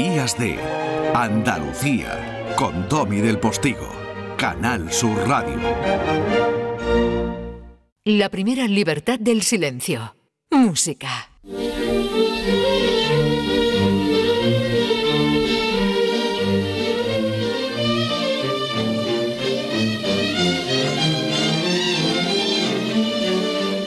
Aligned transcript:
Días 0.00 0.38
de 0.38 0.58
Andalucía 1.14 2.54
con 2.56 2.88
Domi 2.88 3.20
del 3.20 3.38
Postigo, 3.38 3.86
Canal 4.38 4.90
Sur 4.90 5.28
Radio. 5.28 5.60
La 8.06 8.30
primera 8.30 8.66
libertad 8.66 9.18
del 9.18 9.42
silencio. 9.42 10.16
Música. 10.50 11.28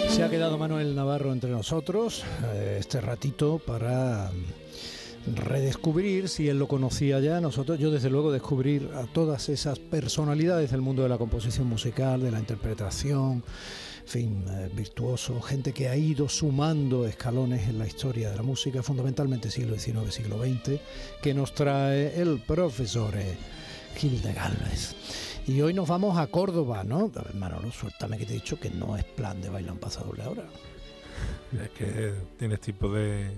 Se 0.10 0.24
ha 0.24 0.30
quedado 0.30 0.60
Manuel 0.60 0.94
Navarro 0.94 1.34
entre 1.34 1.50
nosotros 1.50 2.24
eh, 2.54 2.78
este 2.80 3.02
ratito 3.02 3.58
para 3.58 4.30
redescubrir, 5.26 6.28
si 6.30 6.50
él 6.50 6.60
lo 6.60 6.68
conocía 6.68 7.20
ya, 7.20 7.40
nosotros, 7.40 7.80
yo 7.80 7.92
desde 7.92 8.10
luego 8.10 8.32
descubrir 8.32 8.90
a 8.96 9.04
todas 9.04 9.50
esas 9.50 9.80
personalidades 9.80 10.72
del 10.72 10.82
mundo 10.82 11.04
de 11.04 11.10
la 11.10 11.18
composición 11.18 11.68
musical, 11.68 12.22
de 12.22 12.32
la 12.32 12.40
interpretación, 12.40 13.44
en 14.04 14.10
fin, 14.10 14.46
eh, 14.50 14.70
virtuoso, 14.74 15.40
gente 15.42 15.72
que 15.72 15.88
ha 15.88 15.96
ido 15.96 16.28
sumando 16.28 17.08
escalones 17.08 17.70
en 17.70 17.80
la 17.80 17.88
historia 17.88 18.30
de 18.30 18.36
la 18.36 18.44
música, 18.44 18.84
fundamentalmente 18.84 19.50
siglo 19.50 19.80
XIX, 19.80 20.14
siglo 20.14 20.44
XX, 20.44 20.80
que 21.22 21.34
nos 21.34 21.54
trae 21.54 22.20
el 22.20 22.40
profesor 22.40 23.16
eh, 23.16 23.38
Gil 23.96 24.22
de 24.22 24.34
Galvez. 24.34 24.96
Y 25.48 25.62
hoy 25.62 25.74
nos 25.74 25.88
vamos 25.88 26.18
a 26.18 26.28
Córdoba, 26.28 26.84
¿no? 26.84 27.12
A 27.16 27.22
ver, 27.22 27.36
Manolo, 27.36 27.72
suéltame 27.72 28.18
que 28.18 28.26
te 28.26 28.34
he 28.34 28.36
dicho 28.36 28.60
que 28.60 28.70
no 28.70 28.98
es 28.98 29.04
plan 29.04 29.42
de 29.42 29.50
bailar 29.50 29.74
un 29.74 29.80
paso 29.80 30.04
doble 30.04 30.24
ahora. 30.24 30.44
Es 31.62 31.70
que 31.70 32.14
tienes 32.38 32.60
tipo 32.60 32.90
de 32.90 33.30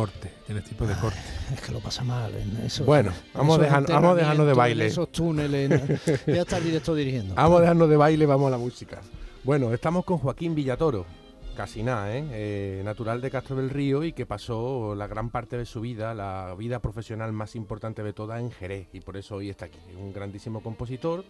corte, 0.00 0.32
tipo 0.62 0.86
de 0.86 0.94
corte. 0.94 1.18
Es 1.52 1.60
que 1.60 1.72
lo 1.72 1.80
pasa 1.80 2.02
mal 2.02 2.32
en. 2.34 2.68
Bueno, 2.86 3.12
vamos 3.34 3.58
a 3.58 3.62
dejar- 3.62 3.86
vamos 3.86 4.12
a 4.12 4.14
dejarnos 4.14 4.46
de 4.46 4.54
baile. 4.54 4.86
Esos 4.86 5.12
túneles. 5.12 5.68
¿no? 5.68 5.76
ya 6.34 6.40
está 6.40 6.56
el 6.56 6.64
directo 6.64 6.94
dirigiendo. 6.94 7.34
Vamos 7.34 7.58
a 7.58 7.60
dejarnos 7.62 7.90
de 7.90 7.96
baile, 7.96 8.24
vamos 8.24 8.48
a 8.48 8.50
la 8.50 8.58
música. 8.58 9.00
Bueno, 9.44 9.74
estamos 9.74 10.06
con 10.06 10.16
Joaquín 10.16 10.54
Villatoro, 10.54 11.04
casi 11.54 11.82
nada, 11.82 12.16
¿eh? 12.16 12.24
Eh, 12.30 12.82
natural 12.82 13.20
de 13.20 13.30
Castro 13.30 13.56
del 13.56 13.68
Río 13.68 14.02
y 14.02 14.14
que 14.14 14.24
pasó 14.24 14.94
la 14.94 15.06
gran 15.06 15.28
parte 15.28 15.58
de 15.58 15.66
su 15.66 15.82
vida, 15.82 16.14
la 16.14 16.54
vida 16.56 16.78
profesional 16.78 17.32
más 17.34 17.54
importante 17.54 18.02
de 18.02 18.14
toda 18.14 18.40
en 18.40 18.50
Jerez 18.50 18.88
y 18.94 19.00
por 19.00 19.18
eso 19.18 19.36
hoy 19.36 19.50
está 19.50 19.66
aquí. 19.66 19.78
Un 19.98 20.14
grandísimo 20.14 20.62
compositor 20.62 21.24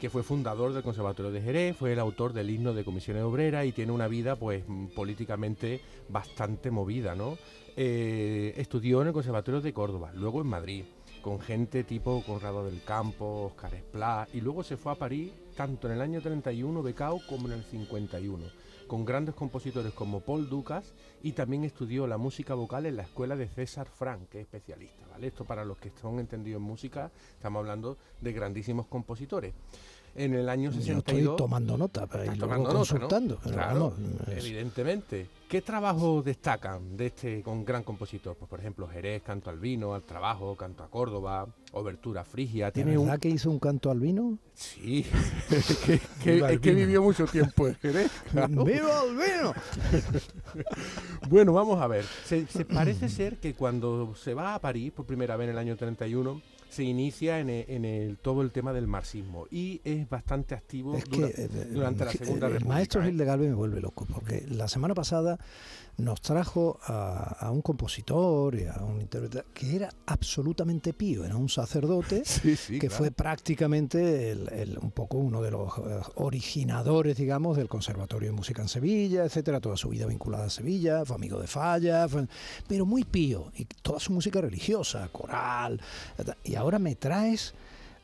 que 0.00 0.10
fue 0.10 0.22
fundador 0.22 0.72
del 0.72 0.82
Conservatorio 0.82 1.32
de 1.32 1.40
Jerez, 1.40 1.76
fue 1.76 1.92
el 1.92 1.98
autor 1.98 2.32
del 2.32 2.50
himno 2.50 2.74
de 2.74 2.84
comisiones 2.84 3.22
obreras 3.22 3.66
y 3.66 3.72
tiene 3.72 3.92
una 3.92 4.08
vida 4.08 4.36
pues 4.36 4.64
mm, 4.66 4.86
políticamente 4.88 5.80
bastante 6.08 6.70
movida, 6.70 7.14
¿no? 7.14 7.38
Eh, 7.76 8.54
estudió 8.56 9.02
en 9.02 9.08
el 9.08 9.12
Conservatorio 9.12 9.60
de 9.60 9.72
Córdoba, 9.72 10.12
luego 10.14 10.40
en 10.40 10.46
Madrid, 10.46 10.84
con 11.22 11.40
gente 11.40 11.84
tipo 11.84 12.22
Conrado 12.26 12.64
del 12.66 12.82
Campo, 12.84 13.46
Oscar 13.46 13.74
Esplá, 13.74 14.28
y 14.32 14.40
luego 14.40 14.62
se 14.62 14.76
fue 14.76 14.92
a 14.92 14.96
París 14.96 15.32
tanto 15.56 15.88
en 15.88 15.94
el 15.94 16.02
año 16.02 16.20
31 16.20 16.82
becao 16.82 17.20
como 17.26 17.46
en 17.46 17.54
el 17.54 17.64
51, 17.64 18.44
con 18.86 19.04
grandes 19.04 19.34
compositores 19.34 19.92
como 19.92 20.20
Paul 20.20 20.48
Ducas 20.48 20.92
y 21.22 21.32
también 21.32 21.64
estudió 21.64 22.06
la 22.06 22.18
música 22.18 22.54
vocal 22.54 22.86
en 22.86 22.96
la 22.96 23.02
escuela 23.02 23.36
de 23.36 23.48
César 23.48 23.88
Frank, 23.88 24.28
que 24.28 24.40
es 24.40 24.44
especialista, 24.44 25.06
¿vale? 25.10 25.28
Esto 25.28 25.44
para 25.44 25.64
los 25.64 25.78
que 25.78 25.88
están 25.88 26.18
entendidos 26.18 26.60
en 26.60 26.66
música, 26.66 27.10
estamos 27.34 27.60
hablando 27.60 27.96
de 28.20 28.32
grandísimos 28.32 28.86
compositores. 28.86 29.54
En 30.16 30.34
el 30.34 30.48
año 30.48 30.70
Yo 30.70 30.76
62 30.78 31.16
estoy 31.18 31.36
tomando 31.36 31.76
nota 31.76 32.06
luego 32.06 32.56
nota, 32.56 32.56
¿no? 32.56 32.64
consultando. 32.78 33.38
pero 33.42 33.54
Claro, 33.56 33.94
es- 34.28 34.44
evidentemente. 34.44 35.28
¿Qué 35.48 35.60
trabajos 35.60 36.24
destacan 36.24 36.96
de 36.96 37.06
este 37.06 37.42
con 37.42 37.64
gran 37.64 37.82
compositor? 37.84 38.34
Pues 38.36 38.48
por 38.48 38.58
ejemplo, 38.60 38.88
Jerez, 38.88 39.22
Canto 39.22 39.50
al 39.50 39.58
Vino, 39.58 39.94
al 39.94 40.02
Trabajo, 40.02 40.56
Canto 40.56 40.82
a 40.82 40.88
Córdoba, 40.90 41.46
Obertura 41.72 42.24
Frigia. 42.24 42.66
¿De 42.66 42.72
Tiene 42.72 42.96
un... 42.98 43.06
verdad 43.06 43.20
que 43.20 43.28
hizo 43.28 43.50
un 43.50 43.58
canto 43.58 43.90
al 43.90 44.00
vino? 44.00 44.38
Sí, 44.54 45.04
es 45.50 45.76
que, 45.84 46.00
es 46.38 46.60
vivió 46.62 47.02
mucho 47.02 47.26
tiempo 47.26 47.68
en 47.68 47.74
Jerez. 47.76 48.10
claro. 48.32 48.64
¡Viva 48.64 49.02
el 49.08 49.16
vino! 49.16 49.54
Bueno, 51.28 51.52
vamos 51.52 51.80
a 51.80 51.86
ver. 51.86 52.04
Se, 52.24 52.46
se 52.46 52.64
parece 52.64 53.08
ser 53.08 53.38
que 53.38 53.54
cuando 53.54 54.14
se 54.14 54.34
va 54.34 54.54
a 54.54 54.60
París 54.60 54.92
por 54.92 55.06
primera 55.06 55.36
vez 55.36 55.46
en 55.46 55.52
el 55.52 55.58
año 55.58 55.76
31, 55.76 56.40
se 56.70 56.82
inicia 56.84 57.38
en 57.38 57.50
el, 57.50 57.64
en 57.68 57.84
el- 57.84 58.16
todo 58.18 58.42
el 58.42 58.50
tema 58.50 58.72
del 58.72 58.86
marxismo 58.86 59.46
y 59.50 59.80
es 59.84 60.08
bastante 60.08 60.54
activo 60.54 60.96
Es 60.96 61.04
que 61.04 61.16
dura- 61.16 61.28
eh, 61.36 61.48
durante 61.72 62.04
la 62.04 62.10
eh, 62.10 62.16
Segunda 62.18 62.46
el 62.46 62.52
República. 62.54 62.74
maestro 62.74 63.02
¿eh? 63.02 63.06
Gil 63.06 63.18
de 63.18 63.24
Galvez 63.24 63.48
me 63.48 63.54
vuelve 63.54 63.80
loco, 63.80 64.06
porque 64.12 64.44
la 64.48 64.66
semana 64.68 64.94
pasada 64.94 65.38
nos 65.96 66.20
trajo 66.20 66.80
a, 66.86 67.36
a 67.46 67.50
un 67.52 67.62
compositor 67.62 68.56
y 68.56 68.64
a 68.66 68.82
un 68.82 69.00
intérprete 69.00 69.44
que 69.54 69.76
era 69.76 69.90
absolutamente 70.06 70.92
pío, 70.92 71.24
era 71.24 71.36
un 71.36 71.48
sacerdote 71.48 72.22
Sí, 72.24 72.56
sí, 72.56 72.80
que 72.80 72.88
claro. 72.88 72.96
fue 72.96 73.10
prácticamente 73.12 74.32
el- 74.32 74.48
el- 74.52 74.78
un 74.78 74.90
poco 74.90 75.18
uno 75.18 75.40
de 75.40 75.52
los 75.52 75.70
eh, 75.78 76.00
originadores, 76.16 77.16
digamos, 77.16 77.56
del 77.56 77.68
Conservatorio 77.68 78.30
de 78.30 78.36
Música 78.36 78.60
en 78.62 78.68
Sevilla, 78.68 79.24
etcétera, 79.24 79.60
toda 79.60 79.76
su 79.76 79.88
vida 79.90 80.06
vinculada 80.06 80.46
a 80.46 80.50
Sevilla, 80.50 81.04
fue 81.04 81.14
amigo 81.14 81.40
de 81.40 81.46
Falla, 81.46 82.08
fue- 82.08 82.26
pero 82.66 82.84
muy 82.86 83.04
pío, 83.04 83.52
y 83.56 83.64
toda 83.82 84.00
su 84.00 84.12
música 84.12 84.40
religiosa, 84.40 85.08
coral, 85.12 85.80
y 86.42 86.56
ahora 86.56 86.63
me 86.78 86.94
traes 86.96 87.54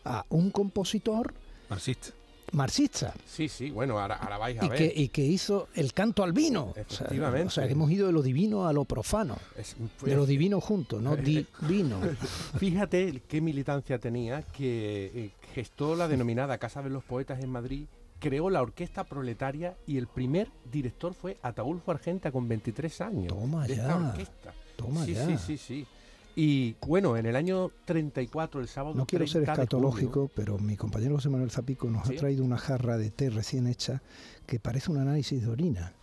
a 0.05 0.25
un 0.31 0.51
compositor 0.51 1.33
marxista. 1.69 2.09
marxista 2.53 3.15
Sí, 3.27 3.49
sí, 3.49 3.71
bueno, 3.71 3.99
ahora, 4.01 4.17
ahora 4.17 4.39
vais 4.39 4.61
a 4.61 4.65
y 4.67 4.69
ver. 4.69 4.79
que, 4.79 4.93
y 4.97 5.09
que 5.09 5.23
hizo 5.23 5.69
el 5.75 5.93
canto 5.93 6.23
al 6.25 6.33
vino. 6.33 6.71
O 6.71 6.75
sea, 6.75 6.83
Efectivamente. 6.83 7.47
O 7.47 7.51
sea, 7.51 7.67
que 7.67 7.73
hemos 7.73 7.91
ido 7.91 8.07
de 8.07 8.13
lo 8.13 8.23
divino 8.23 8.67
a 8.67 8.73
lo 8.73 8.85
profano. 8.85 9.37
Es- 9.57 9.77
De 10.03 10.15
lo 10.17 10.27
divino 10.27 10.61
junto, 10.61 11.01
no 11.01 11.17
divino. 11.17 12.01
Fíjate 12.59 13.23
qué 13.29 13.41
militancia 13.41 13.99
tenía 13.99 14.43
que 14.43 15.13
eh, 15.15 15.31
gestó 15.55 15.95
la 15.95 16.09
denominada 16.09 16.59
Casa 16.59 16.83
de 16.83 16.91
los 16.91 17.05
Poetas 17.05 17.41
en 17.43 17.51
Madrid, 17.51 17.87
creó 18.19 18.51
la 18.51 18.63
Orquesta 18.63 19.05
Proletaria 19.05 19.77
y 19.87 19.97
el 19.99 20.07
primer 20.07 20.51
director 20.71 21.15
fue 21.15 21.37
Ataulfo 21.43 21.91
Argenta 21.93 22.31
con 22.33 22.49
23 22.49 23.01
años. 23.03 23.29
Toma 23.29 23.67
de 23.67 23.75
esta 23.75 23.87
ya, 23.89 23.97
orquesta. 24.09 24.55
toma 24.77 25.05
sí, 25.05 25.15
ya. 25.15 25.27
sí, 25.27 25.37
sí, 25.39 25.57
sí. 25.59 25.87
Y 26.37 26.77
bueno, 26.87 27.17
en 27.17 27.27
el 27.27 27.37
año 27.37 27.71
34, 27.87 28.61
el 28.61 28.69
sábado 28.69 28.95
No 28.95 29.07
quiero 29.07 29.27
ser 29.27 29.43
30 29.43 29.53
de 29.53 29.63
escatológico, 29.63 30.31
pero 30.35 30.59
mi 30.59 30.77
compañero 30.77 31.17
José 31.17 31.29
Manuel 31.29 31.51
Zapico 31.51 31.89
nos 31.89 32.07
¿Sí? 32.07 32.15
ha 32.15 32.19
traído 32.19 32.45
una 32.45 32.59
jarra 32.59 32.99
de 32.99 33.11
té 33.11 33.31
recién 33.31 33.67
hecha 33.67 34.03
que 34.47 34.61
parece 34.61 34.91
un 34.91 34.99
análisis 34.99 35.43
de 35.43 35.49
orina. 35.49 35.95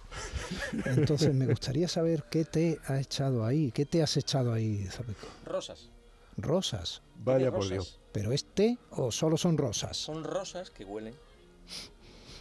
Entonces 0.85 1.33
me 1.33 1.45
gustaría 1.47 1.87
saber 1.87 2.25
qué 2.29 2.45
té 2.45 2.79
ha 2.87 2.99
echado 2.99 3.45
ahí, 3.45 3.71
qué 3.71 3.85
té 3.85 4.01
has 4.01 4.17
echado 4.17 4.53
ahí, 4.53 4.85
Zapico. 4.85 5.27
Rosas. 5.45 5.89
Rosas. 6.37 7.01
Vaya 7.23 7.51
por. 7.51 7.67
Dios. 7.67 7.99
¿Pero 8.11 8.31
es 8.31 8.45
té 8.45 8.77
o 8.91 9.11
solo 9.11 9.37
son 9.37 9.57
rosas? 9.57 9.97
Son 9.97 10.23
rosas 10.23 10.69
que 10.69 10.85
huelen. 10.85 11.13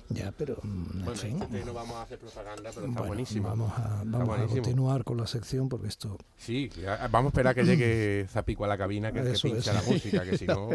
Ya, 0.09 0.33
pero 0.37 0.57
mm, 0.63 0.67
en 0.99 1.05
Bueno, 1.05 1.21
fin. 1.21 1.43
este 1.43 1.65
no 1.65 1.75
vamos 1.75 1.97
a 1.97 2.03
hacer 2.03 2.19
propaganda, 2.19 2.71
pero 2.75 2.87
está 2.87 3.01
Bueno, 3.01 3.07
buenísimo. 3.07 3.49
Vamos, 3.49 3.73
a, 3.77 4.03
vamos 4.05 4.21
a 4.21 4.25
buenísimo. 4.25 4.63
continuar 4.63 5.05
con 5.05 5.17
la 5.17 5.27
sección 5.27 5.69
porque 5.69 5.89
esto 5.89 6.17
Sí, 6.37 6.71
vamos 7.11 7.27
a 7.27 7.29
esperar 7.31 7.55
que 7.55 7.65
llegue 7.65 8.27
Zapico 8.31 8.65
a 8.65 8.69
la 8.69 8.79
cabina, 8.79 9.11
que, 9.13 9.23
que 9.23 9.33
Eso, 9.33 9.49
pinche 9.49 9.71
eso. 9.71 9.73
la 9.73 9.83
música, 9.83 10.23
que 10.25 10.39
si 10.39 10.47
no... 10.47 10.69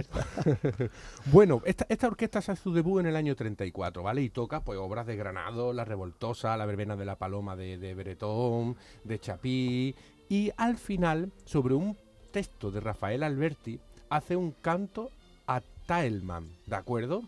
bueno, 1.32 1.62
esta, 1.66 1.86
esta 1.90 2.08
orquesta 2.08 2.40
hace 2.40 2.56
su 2.56 2.74
debut 2.74 3.00
en 3.00 3.08
el 3.08 3.16
año 3.16 3.36
34, 3.36 4.04
¿vale? 4.04 4.22
Y 4.22 4.30
toca 4.30 4.64
pues 4.64 4.78
obras 4.80 5.08
de 5.08 5.16
Granado, 5.16 5.74
La 5.74 5.86
Revoltosa, 5.86 6.56
La 6.58 6.66
Verbena 6.66 6.96
de 6.96 7.06
la 7.06 7.16
Paloma 7.18 7.56
de, 7.56 7.78
de 7.78 7.94
Bretón, 7.94 8.76
de 9.04 9.20
Chapí, 9.20 9.96
y 10.30 10.52
al 10.58 10.78
final, 10.78 11.32
sobre 11.46 11.74
un 11.74 11.98
texto 12.32 12.72
de 12.72 12.80
Rafael 12.80 13.24
Alberti, 13.24 13.80
hace 14.10 14.36
un 14.36 14.52
canto 14.52 15.10
a 15.48 15.62
Taelman, 15.86 16.50
¿de 16.68 16.76
acuerdo? 16.76 17.22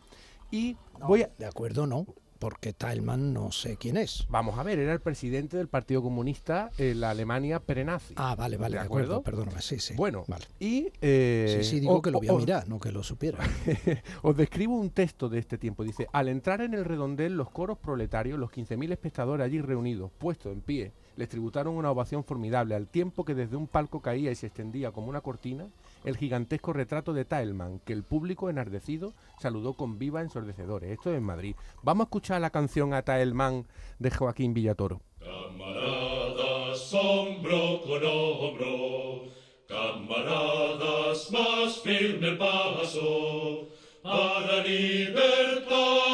Y 0.53 0.77
voy 1.07 1.23
a... 1.23 1.31
De 1.39 1.47
acuerdo, 1.47 1.87
no, 1.87 2.05
porque 2.37 2.73
Talman 2.73 3.33
no 3.33 3.51
sé 3.51 3.75
quién 3.77 3.97
es. 3.97 4.27
Vamos 4.29 4.59
a 4.59 4.63
ver, 4.63 4.77
era 4.77 4.93
el 4.93 4.99
presidente 4.99 5.57
del 5.57 5.67
Partido 5.67 6.03
Comunista 6.03 6.69
en 6.77 7.01
la 7.01 7.09
Alemania 7.09 7.59
prenazi. 7.59 8.13
Ah, 8.17 8.35
vale, 8.35 8.57
vale, 8.57 8.75
¿De 8.75 8.81
de 8.81 8.85
acuerdo, 8.85 9.15
acuerdo? 9.15 9.23
perdóname, 9.23 9.61
sí, 9.63 9.79
sí. 9.79 9.95
Bueno, 9.95 10.25
vale. 10.27 10.45
y... 10.59 10.89
eh, 11.01 11.61
Sí, 11.63 11.67
sí, 11.71 11.79
digo 11.79 11.95
o- 11.95 12.01
que 12.03 12.11
lo 12.11 12.19
voy 12.19 12.27
a 12.27 12.33
o- 12.33 12.37
mirar, 12.37 12.69
no 12.69 12.79
que 12.79 12.91
lo 12.91 13.01
supiera. 13.01 13.39
Os 14.21 14.37
describo 14.37 14.75
un 14.77 14.91
texto 14.91 15.27
de 15.27 15.39
este 15.39 15.57
tiempo. 15.57 15.83
Dice, 15.83 16.07
al 16.13 16.27
entrar 16.27 16.61
en 16.61 16.75
el 16.75 16.85
redondel, 16.85 17.35
los 17.35 17.49
coros 17.49 17.79
proletarios, 17.79 18.37
los 18.37 18.51
15.000 18.51 18.91
espectadores 18.91 19.43
allí 19.43 19.59
reunidos, 19.59 20.11
puestos 20.19 20.53
en 20.53 20.61
pie, 20.61 20.91
les 21.15 21.29
tributaron 21.29 21.75
una 21.75 21.89
ovación 21.89 22.23
formidable, 22.23 22.75
al 22.75 22.87
tiempo 22.87 23.25
que 23.25 23.33
desde 23.33 23.55
un 23.55 23.65
palco 23.67 24.01
caía 24.01 24.31
y 24.31 24.35
se 24.35 24.47
extendía 24.47 24.91
como 24.91 25.07
una 25.09 25.21
cortina 25.21 25.65
el 26.03 26.17
gigantesco 26.17 26.73
retrato 26.73 27.13
de 27.13 27.25
Taelman, 27.25 27.79
que 27.79 27.93
el 27.93 28.03
público 28.03 28.49
enardecido 28.49 29.13
saludó 29.39 29.73
con 29.73 29.97
viva 29.99 30.21
ensordecedores. 30.21 30.91
Esto 30.91 31.11
es 31.11 31.17
en 31.17 31.23
Madrid. 31.23 31.55
Vamos 31.81 32.05
a 32.05 32.07
escuchar 32.07 32.41
la 32.41 32.49
canción 32.49 32.93
a 32.93 33.01
Taelman 33.03 33.65
de 33.99 34.11
Joaquín 34.11 34.53
Villatoro. 34.53 35.01
Camaradas, 35.19 36.93
hombro 36.93 37.81
con 37.83 38.03
hombro, 38.03 39.23
camaradas, 39.67 41.31
más 41.31 41.79
firme 41.81 42.33
paso, 42.33 43.69
para 44.01 44.63
libertad 44.63 46.13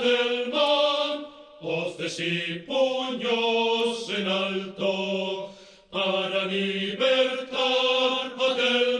del 0.00 0.52
mal, 0.52 1.26
voces 1.60 2.20
y 2.20 2.60
puños 2.60 4.10
en 4.16 4.28
alto, 4.28 5.50
para 5.90 6.46
libertar 6.46 7.40
aquel 8.50 8.99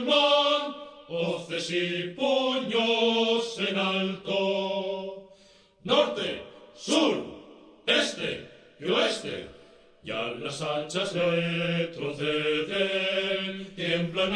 y 1.69 2.15
puños 2.17 3.59
en 3.59 3.77
alto. 3.77 5.29
Norte, 5.83 6.41
sur, 6.75 7.23
este 7.85 8.49
y 8.79 8.85
oeste, 8.89 9.47
ya 10.03 10.21
las 10.39 10.59
hachas 10.61 11.13
retroceden, 11.13 13.67
tiemblan 13.75 14.31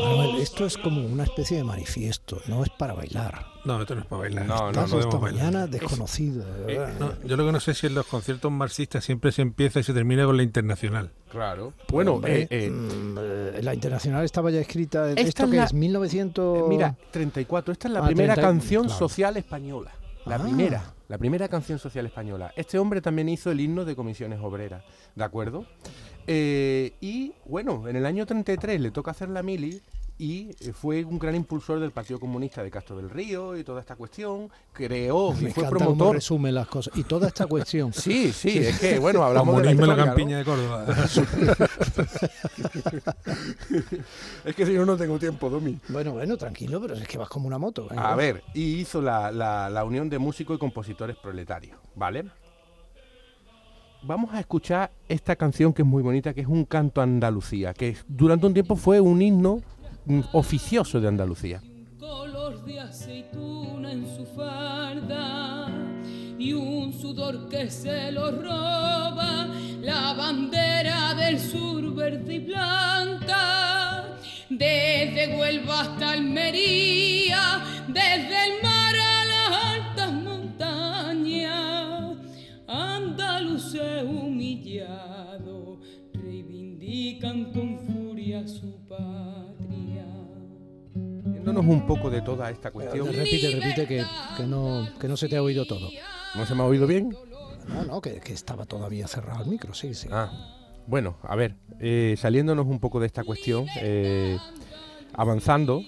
Manuel, 0.00 0.40
esto 0.40 0.66
es 0.66 0.76
como 0.76 1.04
una 1.06 1.22
especie 1.24 1.58
de 1.58 1.64
manifiesto, 1.64 2.40
no 2.46 2.62
es 2.64 2.70
para 2.70 2.94
bailar. 2.94 3.46
No, 3.64 3.80
esto 3.82 3.94
no 3.94 4.00
es 4.00 4.06
para 4.06 4.20
bailar. 4.22 4.46
No, 4.46 4.56
podemos 4.72 5.04
esta 5.04 5.16
bailar. 5.18 5.52
mañana. 5.52 5.68
No, 6.98 7.12
yo 7.24 7.36
lo 7.36 7.46
que 7.46 7.52
no 7.52 7.60
sé 7.60 7.72
es 7.72 7.78
si 7.78 7.86
en 7.88 7.94
los 7.94 8.06
conciertos 8.06 8.50
marxistas 8.50 9.04
siempre 9.04 9.32
se 9.32 9.42
empieza 9.42 9.80
y 9.80 9.82
se 9.82 9.92
termina 9.92 10.24
con 10.24 10.36
la 10.36 10.42
internacional. 10.42 11.10
Claro. 11.30 11.74
Bueno, 11.88 12.14
Hombre, 12.14 12.42
eh, 12.44 12.48
eh, 12.50 12.70
mm, 12.70 13.18
eh, 13.20 13.60
la 13.62 13.74
internacional 13.74 14.24
estaba 14.24 14.50
ya 14.50 14.60
escrita. 14.60 15.10
Esta 15.10 15.20
¿Esto 15.20 15.44
es 15.44 15.50
que 15.50 15.56
la- 15.56 15.64
es? 15.64 15.74
1900. 15.74 16.68
mira, 16.68 16.96
34. 17.12 17.72
Esta 17.72 17.88
es 17.88 17.94
la 17.94 18.00
Ah, 18.00 18.06
primera 18.06 18.34
30, 18.34 18.48
canción 18.50 18.84
claro. 18.86 18.98
social 18.98 19.36
española. 19.36 19.92
La 20.26 20.36
Ah. 20.36 20.38
primera. 20.42 20.94
La 21.08 21.18
primera 21.18 21.48
canción 21.48 21.78
social 21.78 22.06
española. 22.06 22.52
Este 22.56 22.78
hombre 22.78 23.00
también 23.00 23.28
hizo 23.28 23.50
el 23.50 23.60
himno 23.60 23.84
de 23.84 23.96
comisiones 23.96 24.38
obreras. 24.40 24.84
¿De 25.14 25.24
acuerdo? 25.24 25.66
Eh, 26.26 26.94
y 27.00 27.32
bueno, 27.46 27.88
en 27.88 27.96
el 27.96 28.06
año 28.06 28.26
33 28.26 28.80
le 28.80 28.90
toca 28.90 29.10
hacer 29.10 29.28
la 29.28 29.42
mili 29.42 29.80
y 30.22 30.50
eh, 30.60 30.72
fue 30.74 31.02
un 31.04 31.18
gran 31.18 31.34
impulsor 31.34 31.80
del 31.80 31.92
Partido 31.92 32.20
Comunista 32.20 32.62
de 32.62 32.70
Castro 32.70 32.94
del 32.96 33.08
Río 33.08 33.56
y 33.56 33.64
toda 33.64 33.80
esta 33.80 33.96
cuestión. 33.96 34.50
Creó 34.72 35.30
y 35.32 35.44
Me 35.44 35.50
fue 35.52 35.64
encanta 35.64 35.70
cómo 35.70 35.78
promotor. 35.96 36.14
resume 36.16 36.52
las 36.52 36.68
cosas. 36.68 36.94
Y 36.96 37.04
toda 37.04 37.28
esta 37.28 37.46
cuestión. 37.46 37.92
Sí, 38.00 38.30
sí, 38.32 38.58
es 38.58 38.78
que 38.78 38.98
bueno, 38.98 39.22
hablamos 39.24 39.56
de 39.56 39.62
la, 39.62 39.66
la 39.66 39.72
historia, 39.72 39.96
¿no? 39.96 40.04
campiña 40.04 40.38
de 40.38 40.44
Córdoba. 40.44 40.86
Es 44.44 44.54
que 44.54 44.66
si 44.66 44.72
no, 44.74 44.84
no 44.86 44.96
tengo 44.96 45.18
tiempo, 45.18 45.48
Domi. 45.50 45.78
Bueno, 45.88 46.12
bueno, 46.12 46.36
tranquilo, 46.36 46.80
pero 46.80 46.94
es 46.94 47.06
que 47.08 47.18
vas 47.18 47.28
como 47.28 47.46
una 47.46 47.58
moto. 47.58 47.86
venga. 47.88 48.10
A 48.12 48.16
ver, 48.16 48.42
y 48.54 48.74
hizo 48.80 49.00
la, 49.02 49.30
la- 49.30 49.70
la 49.70 49.84
Unión 49.84 50.08
de 50.08 50.18
Músicos 50.18 50.56
y 50.56 50.58
Compositores 50.58 51.16
Proletarios, 51.16 51.78
¿vale? 51.94 52.24
Vamos 54.02 54.32
a 54.32 54.40
escuchar 54.40 54.90
esta 55.08 55.36
canción 55.36 55.72
que 55.74 55.82
es 55.82 55.88
muy 55.88 56.02
bonita, 56.02 56.32
que 56.32 56.40
es 56.40 56.46
un 56.46 56.64
canto 56.64 57.00
a 57.00 57.04
Andalucía, 57.04 57.74
que 57.74 57.96
durante 58.08 58.46
un 58.46 58.54
tiempo 58.54 58.76
fue 58.76 58.98
un 59.00 59.20
himno 59.20 59.60
oficioso 60.32 61.00
de 61.00 61.08
Andalucía. 61.08 61.62
color 61.98 62.64
de 62.64 62.80
aceituna 62.80 63.92
en 63.92 64.06
su 64.16 64.24
farda 64.26 65.68
y 66.38 66.52
un 66.54 66.92
sudor 66.92 67.48
que 67.48 67.70
se 67.70 68.10
lo 68.10 68.30
roba, 68.30 69.48
la 69.82 70.14
bandera 70.14 71.14
del 71.14 71.38
sur 71.38 71.94
verde 71.94 72.34
y 72.36 72.38
blanca, 72.40 74.16
desde 74.48 75.36
Huelva 75.38 75.80
hasta 75.82 76.12
Almería, 76.12 77.62
desde 77.88 78.44
el 78.46 78.62
mar 78.62 78.94
a 78.96 79.24
las 79.24 79.52
altas 79.76 80.12
montañas, 80.12 82.16
andaluces 82.66 84.02
humillados 84.02 85.78
reivindican 86.14 87.52
con 87.52 87.78
furia 87.80 88.48
su 88.48 88.80
Viéndonos 91.24 91.64
un 91.66 91.86
poco 91.86 92.10
de 92.10 92.22
toda 92.22 92.50
esta 92.50 92.70
cuestión. 92.70 93.06
Repite, 93.12 93.50
repite, 93.50 93.86
que, 93.86 94.04
que 94.36 94.46
no, 94.46 94.88
que 94.98 95.08
no 95.08 95.16
se 95.16 95.28
te 95.28 95.36
ha 95.36 95.42
oído 95.42 95.66
todo. 95.66 95.88
¿No 96.34 96.46
se 96.46 96.54
me 96.54 96.62
ha 96.62 96.66
oído 96.66 96.86
bien? 96.86 97.14
No, 97.68 97.84
no, 97.84 98.00
que, 98.00 98.20
que 98.20 98.32
estaba 98.32 98.66
todavía 98.66 99.06
cerrado 99.06 99.44
el 99.44 99.50
micro, 99.50 99.74
sí, 99.74 99.94
sí. 99.94 100.08
Ah, 100.10 100.30
bueno, 100.86 101.18
a 101.22 101.36
ver, 101.36 101.56
eh, 101.78 102.14
saliéndonos 102.18 102.66
un 102.66 102.80
poco 102.80 103.00
de 103.00 103.06
esta 103.06 103.22
cuestión, 103.22 103.66
eh, 103.80 104.38
avanzando, 105.12 105.82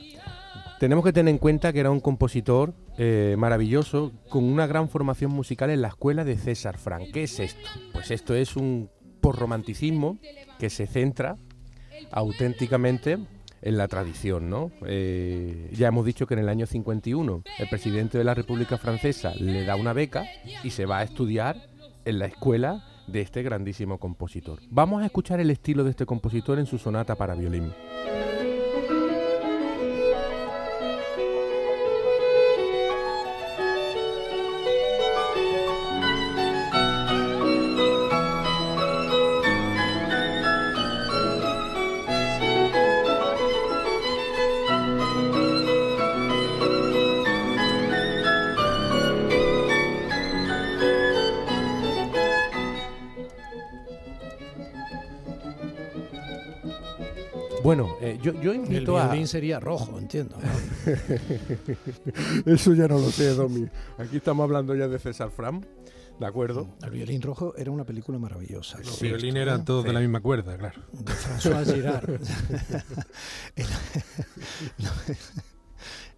tenemos 0.79 1.05
que 1.05 1.13
tener 1.13 1.31
en 1.33 1.39
cuenta 1.39 1.73
que 1.73 1.81
era 1.81 1.91
un 1.91 2.01
compositor 2.01 2.75
eh, 2.99 3.35
maravilloso 3.39 4.13
con 4.29 4.45
una 4.45 4.67
gran 4.67 4.89
formación 4.89 5.33
musical 5.33 5.71
en 5.71 5.83
la 5.83 5.89
escuela 5.89 6.25
de 6.25 6.37
César 6.37 6.79
Frank. 6.79 7.11
¿Qué 7.13 7.25
es 7.25 7.41
esto? 7.41 7.69
Pues 7.93 8.11
esto 8.11 8.35
es 8.35 8.57
un 8.57 8.91
posromanticismo 9.21 10.19
que 10.59 10.71
se 10.71 10.87
centra 10.87 11.37
auténticamente 12.11 13.19
en 13.63 13.79
la 13.79 13.89
tradición, 13.89 14.51
¿no? 14.51 14.73
Eh, 14.87 15.71
ya 15.73 15.89
hemos 15.89 16.05
dicho 16.05 16.27
que 16.27 16.35
en 16.35 16.41
el 16.41 16.49
año 16.49 16.67
51 16.67 17.43
el 17.59 17.69
presidente 17.69 18.19
de 18.19 18.25
la 18.25 18.35
República 18.35 18.77
Francesa 18.77 19.33
le 19.37 19.65
da 19.65 19.77
una 19.77 19.93
beca 19.93 20.25
y 20.63 20.71
se 20.71 20.85
va 20.85 20.99
a 20.99 21.03
estudiar 21.05 21.57
en 22.05 22.19
la 22.19 22.27
escuela 22.27 22.85
de 23.07 23.21
este 23.21 23.43
grandísimo 23.43 23.99
compositor. 23.99 24.61
Vamos 24.69 25.03
a 25.03 25.07
escuchar 25.07 25.41
el 25.41 25.51
estilo 25.51 25.85
de 25.85 25.91
este 25.91 26.07
compositor 26.07 26.59
en 26.59 26.67
su 26.67 26.79
sonata 26.79 27.15
para 27.15 27.35
violín. 27.35 27.73
Bueno, 57.63 57.97
eh, 58.01 58.19
yo, 58.23 58.33
yo 58.41 58.51
el 58.53 58.59
invito 58.59 58.99
a... 58.99 59.07
violín 59.09 59.29
sería 59.29 59.61
rojo, 59.61 59.99
entiendo. 59.99 60.37
¿no? 60.37 60.43
Eso 62.53 62.75
ya 62.75 62.89
no 62.89 62.99
lo 62.99 63.11
sé, 63.11 63.35
Domi. 63.35 63.69
Aquí 63.99 64.17
estamos 64.17 64.45
hablando 64.45 64.75
ya 64.75 64.89
de 64.89 64.99
César 64.99 65.31
Fram, 65.31 65.61
¿de 66.19 66.27
acuerdo? 66.27 66.75
El 66.83 66.91
violín 66.91 67.23
rojo 67.23 67.55
era 67.57 67.71
una 67.71 67.85
película 67.85 68.19
maravillosa. 68.19 68.79
Los 68.79 68.97
Sí, 68.97 69.07
violines 69.07 69.43
eran 69.43 69.65
todos 69.65 69.85
de 69.85 69.93
la 69.93 70.01
misma 70.01 70.21
cuerda, 70.21 70.57
claro. 70.59 70.81
de 70.93 71.13
François 71.13 71.65
Girard. 71.73 72.11
El- 73.57 73.67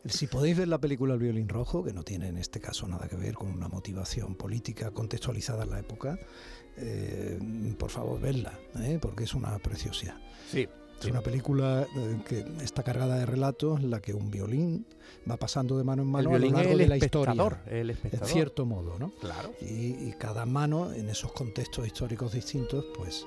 si 0.10 0.26
podéis 0.26 0.56
ver 0.56 0.68
la 0.68 0.78
película 0.78 1.14
El 1.14 1.20
violín 1.20 1.48
rojo, 1.48 1.82
que 1.84 1.92
no 1.92 2.02
tiene 2.04 2.28
en 2.28 2.38
este 2.38 2.60
caso 2.60 2.86
nada 2.88 3.08
que 3.08 3.16
ver 3.16 3.34
con 3.34 3.48
una 3.50 3.68
motivación 3.68 4.34
política 4.34 4.90
contextualizada 4.92 5.64
en 5.64 5.70
la 5.70 5.78
época, 5.80 6.18
eh, 6.76 7.38
por 7.78 7.90
favor, 7.90 8.20
vedla, 8.20 8.58
¿eh? 8.80 8.98
porque 9.00 9.24
es 9.24 9.34
una 9.34 9.58
preciosidad. 9.58 10.16
Sí. 10.50 10.66
Es 11.00 11.06
una 11.10 11.20
película 11.20 11.86
eh, 11.96 12.18
que 12.26 12.44
está 12.62 12.82
cargada 12.82 13.18
de 13.18 13.26
relatos 13.26 13.80
en 13.80 13.90
la 13.90 14.00
que 14.00 14.14
un 14.14 14.30
violín 14.30 14.86
va 15.30 15.36
pasando 15.36 15.76
de 15.76 15.84
mano 15.84 16.02
en 16.02 16.08
El 16.08 16.12
mano 16.12 16.30
a 16.30 16.32
lo 16.32 16.38
violín 16.38 16.54
es 16.54 16.56
largo 16.56 16.72
el 16.72 16.78
de 16.78 16.86
la 16.88 16.96
historia. 16.96 17.60
El 17.66 17.90
En 17.90 17.90
espectador. 17.90 18.28
cierto 18.28 18.64
modo, 18.66 18.98
¿no? 18.98 19.10
Claro. 19.20 19.52
Y, 19.60 20.08
y 20.08 20.14
cada 20.18 20.46
mano, 20.46 20.92
en 20.92 21.08
esos 21.10 21.32
contextos 21.32 21.86
históricos 21.86 22.32
distintos, 22.32 22.86
pues, 22.96 23.26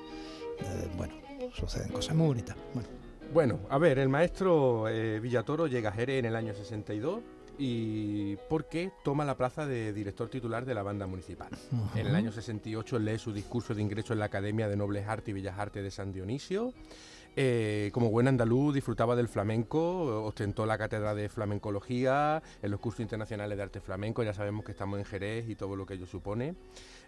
eh, 0.60 0.88
bueno, 0.96 1.14
suceden 1.54 1.90
cosas 1.92 2.16
muy 2.16 2.26
bonitas. 2.28 2.56
Bueno, 2.74 2.88
Bueno, 3.32 3.58
a 3.70 3.78
ver, 3.78 3.98
el 4.00 4.08
maestro 4.08 4.88
eh, 4.88 5.20
Villatoro 5.20 5.66
llega 5.68 5.90
a 5.90 5.92
Jerez 5.92 6.18
en 6.18 6.24
el 6.24 6.34
año 6.36 6.54
62 6.54 7.20
y 7.60 8.36
porque 8.48 8.92
toma 9.04 9.24
la 9.24 9.36
plaza 9.36 9.66
de 9.66 9.92
director 9.92 10.28
titular 10.28 10.64
de 10.64 10.74
la 10.74 10.82
banda 10.82 11.06
municipal. 11.06 11.48
En 11.94 12.06
el 12.06 12.14
año 12.14 12.30
68 12.32 12.98
lee 13.00 13.18
su 13.18 13.32
discurso 13.32 13.74
de 13.74 13.82
ingreso 13.82 14.12
en 14.12 14.20
la 14.20 14.26
Academia 14.26 14.68
de 14.68 14.76
Nobles 14.76 15.06
Artes 15.08 15.28
y 15.28 15.32
Bellas 15.32 15.58
Artes 15.58 15.82
de 15.82 15.90
San 15.90 16.12
Dionisio. 16.12 16.72
Eh, 17.40 17.90
como 17.92 18.10
buen 18.10 18.26
andaluz 18.26 18.74
disfrutaba 18.74 19.14
del 19.14 19.28
flamenco, 19.28 20.24
ostentó 20.24 20.66
la 20.66 20.76
cátedra 20.76 21.14
de 21.14 21.28
flamencología 21.28 22.42
en 22.60 22.70
los 22.72 22.80
cursos 22.80 22.98
internacionales 22.98 23.56
de 23.56 23.62
arte 23.62 23.80
flamenco, 23.80 24.24
ya 24.24 24.34
sabemos 24.34 24.64
que 24.64 24.72
estamos 24.72 24.98
en 24.98 25.04
Jerez 25.04 25.48
y 25.48 25.54
todo 25.54 25.76
lo 25.76 25.86
que 25.86 25.94
ello 25.94 26.06
supone. 26.08 26.56